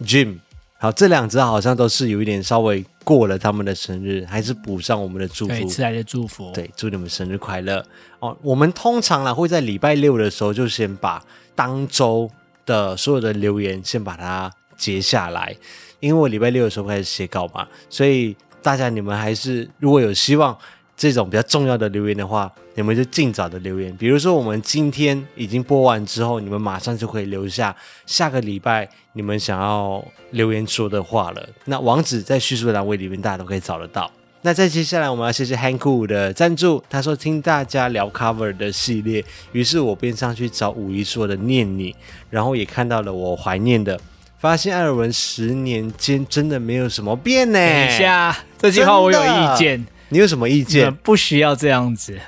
[0.00, 0.38] ，Jim。
[0.78, 6.50] 好，这两只好像都是有一点稍微过了他们的生日，还是补上我们的祝福，迟来的祝福。
[6.52, 7.84] 对，祝你们生日快乐
[8.18, 8.36] 哦。
[8.40, 11.22] 我们通常呢会在礼拜六的时候就先把
[11.54, 12.30] 当周
[12.64, 15.54] 的所有的留言先把它截下来，
[16.00, 20.56] 因为我礼拜六的时候开始写稿嘛，所以大家你们还是如果有希望。
[21.00, 23.96] 这种比较重要的留言的话，你们就尽早的留言。
[23.96, 27.74] 比如说，我们今天已经播完之后，你们马上就可以留下
[28.04, 31.48] 下个礼拜你们想要留言说的话了。
[31.64, 34.10] 那网址在叙述栏位里面，大家都可以找得到。
[34.42, 36.84] 那在接下来，我们要谢谢 Hanku 的赞助。
[36.90, 41.96] 他说听大家聊 cover 的系列，于是我便上去找五一说的念你，
[42.28, 43.98] 然后也看到了我怀念的，
[44.38, 47.58] 发现艾尔文十年间真的没有什么变呢。
[47.58, 49.86] 等一下，这句话我有意见。
[50.10, 50.94] 你有什么意见？
[50.96, 52.18] 不需要这样子。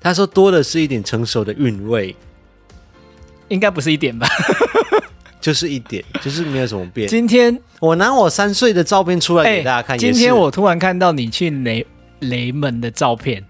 [0.00, 2.14] 他说多的是一点成熟的韵味，
[3.48, 4.28] 应该不是一点吧？
[5.40, 7.08] 就是一点，就是没有什么变。
[7.08, 9.98] 今天我拿我三岁的照片出来给大家看，欸。
[9.98, 11.86] 今天我突然看到你去雷
[12.20, 13.42] 雷门的照片，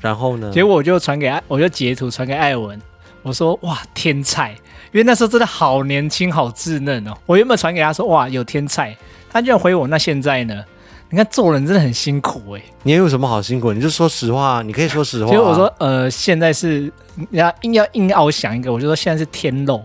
[0.00, 0.50] 然后呢？
[0.52, 2.80] 结果我就传给艾，我就截图传给艾文，
[3.22, 4.52] 我说哇天才，
[4.92, 7.12] 因为那时候真的好年轻，好稚嫩哦。
[7.26, 8.96] 我原本传给他说哇有天才，
[9.30, 10.64] 他居然回我那现在呢？
[11.10, 13.72] 你看做人真的很辛苦哎、欸，你有什么好辛苦？
[13.72, 15.30] 你就说实话，你可以说实话、啊。
[15.30, 16.92] 其实我说，呃，现在是
[17.30, 19.82] 要硬要硬要我想一个，我就说现在是天漏。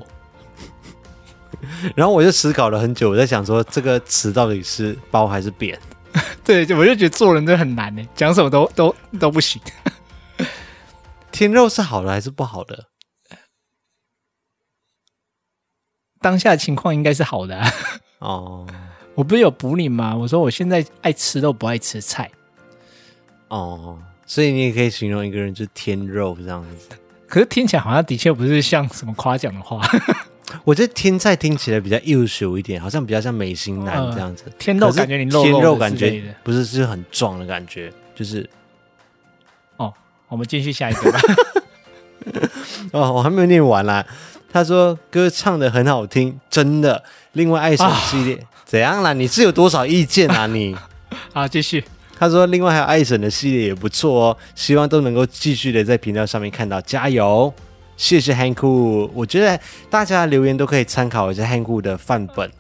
[1.95, 5.79] 然后我就思考了很久，我在想说这个词到底是褒还是贬？
[6.45, 9.59] 对，我就觉得做人真的很难哎、欸，讲什么都都都不行。
[11.31, 12.85] 天肉是好的还是不好的？
[16.21, 17.71] 当下的情况应该是好的、啊、
[18.19, 18.67] 哦。
[19.15, 20.15] 我不是有补你吗？
[20.15, 22.29] 我说我现在爱吃肉，不爱吃菜。
[23.47, 26.95] 哦，所以你也可以形容一个人就是天肉这样子。
[27.27, 29.81] 可是听起来好像的确不是像什么夸奖的话。
[30.63, 34.43] 我觉得天菜听起来比较优秀一点，好像比较像美型男 这样子。
[34.45, 38.47] 呃、天肉感觉你肉肉天肉感觉不是是很壮的感觉，就是。
[39.77, 39.93] 哦，
[40.27, 41.19] 我们继续下一个吧。
[42.91, 44.05] 哦，我还没有念完啦。
[44.51, 47.03] 他说歌唱的很好听，真的。
[47.33, 48.35] 另外，爱神系列。
[48.35, 49.13] 啊怎样啦？
[49.13, 50.47] 你是有多少意见啊？
[50.51, 50.75] 你
[51.31, 51.83] 好继续。
[52.17, 57.53] 他说，另外还有爱神的系列也不错哦，希望都能够继续的在频道上面看到，加油！
[57.95, 59.59] 谢谢 Hanku，我觉得
[59.89, 62.51] 大家留言都可以参考一下 Hanku 的范本，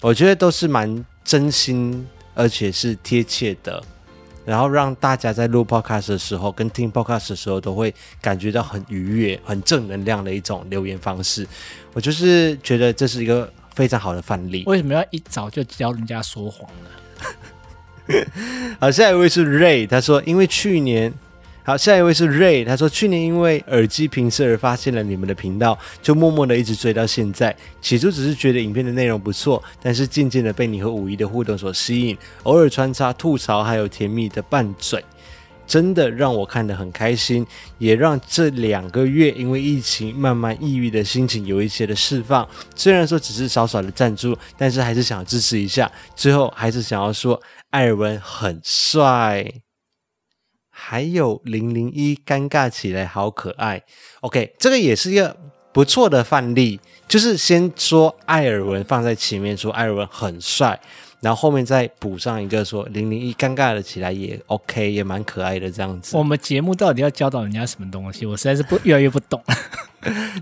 [0.00, 3.82] 我觉得都是蛮真心而且是贴切的，
[4.44, 11.46] 然后让大家在录 Podcast 的时候跟听 Podcast 的时候都会感觉到很愉悦、很正能量的一种留言方式。
[11.92, 13.50] 我就是觉得这是一个。
[13.78, 14.64] 非常好的范例。
[14.66, 16.90] 为什么要一早就教人家说谎呢？
[18.80, 21.14] 好，下一位是 Ray，他说因为去年，
[21.62, 27.54] 好，下一位是 Ray，他说去年因为耳机频次而发现了你们的频道，就默默的一直追到现在。
[27.80, 35.04] 起初只是觉得影片的内容不错，但是渐渐的被你和五一的互动所吸引，偶尔穿插吐槽，还有甜蜜的拌嘴。
[35.68, 37.46] 真的让我看得很开心，
[37.76, 42.48] 也让这两个月因为疫情慢慢抑郁的心情有一些的释放。
[42.74, 45.92] 虽然说只是少少的赞助，但是还是想支持一下。
[46.16, 47.40] 最后还是想要说，
[47.70, 49.46] 艾尔文很帅，
[50.70, 53.82] 还有零零一尴尬起来好可爱。
[54.22, 55.36] OK，这个也是一个
[55.72, 60.80] 不错的范例，就是先说艾尔文放在前面，说艾尔文很帅。
[61.20, 66.16] 然后后面再补上一个说零零一尴尬的起来也 OK，也蛮可爱的这样子。
[66.16, 68.24] 我们节目到底要教导人家什么东西？
[68.24, 69.42] 我实在是不越来越不懂。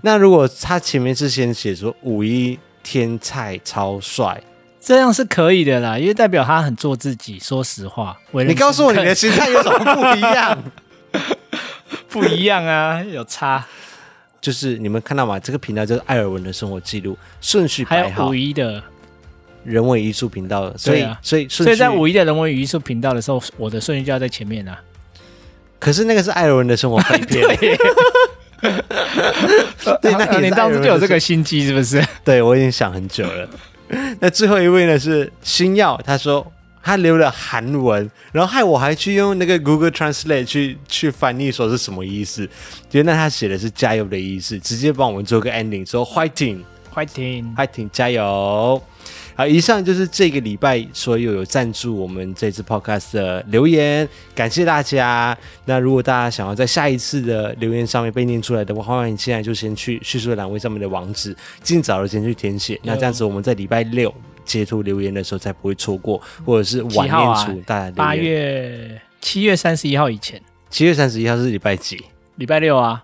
[0.03, 4.41] 那如果他前面是先写说五一天菜超帅，
[4.79, 7.39] 这样是可以的啦，因为代表他很做自己。
[7.39, 10.63] 说实话，你告诉我你的心态有什么不一样？
[12.07, 13.65] 不一样啊，有差。
[14.39, 15.39] 就是你们看到吗？
[15.39, 18.09] 这个频道就是艾尔文的生活记录，顺序排好。
[18.09, 18.81] 还有五一的。
[19.67, 24.79] 人文艺术频道，所以、啊、所以所以在五一的人文艺术频道的时候，我的顺序就要在前面啊。
[25.77, 27.77] 可是那个是艾尔文的生活片， 对，
[30.01, 32.01] 对，那 你当时就有这个心机是不是？
[32.23, 33.49] 对，我已经想很久了。
[34.19, 36.49] 那最后一位呢是星耀，他说
[36.81, 42.49] 他留了韩文，然后害我还去用那个 Google Translate 去去翻译说是什么意思，
[42.91, 48.81] 原来他写的是加油的意思，直接帮我们做个 ending，说 fighting，fighting，fighting，加油。
[49.37, 55.37] 好，以上就是这个礼拜所有有赞助我们这次 podcast 的留言，感谢大家。
[55.63, 62.79] 那如果大家想要在下一次的留言上面被念出来的话，欢迎现在就先去叙述栏位上面的网址，尽早的先去填写。
[62.81, 64.11] 那这样子我们在礼拜六
[64.43, 72.03] 截图留言的时候才不会错过，或者是晚念出大家八月七月三十一号以前，七月三十一号是礼拜几？
[72.37, 73.03] 礼拜六啊。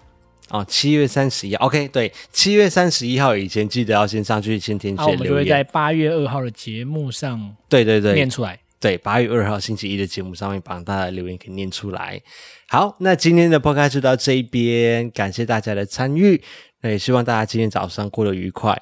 [0.49, 5.17] 哦，七月三十一，OK，对，七月三十一号以前记得要先上去先填写留言。
[5.17, 8.59] 我们就会在八月二号的节目上，对对对，念出来。
[8.79, 12.21] 对，八月二号星期一的节目上面把大家的留言给念出来。
[12.67, 16.43] 好，那今天的 podcast 就到这一边，感谢大家的参与，
[16.81, 18.77] 那也希望大家今天早上过得愉快。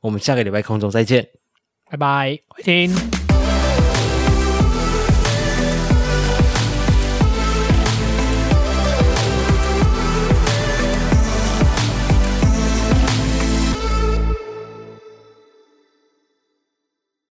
[0.00, 1.28] 我们下个礼拜空中再见，
[1.88, 3.23] 拜拜，回听。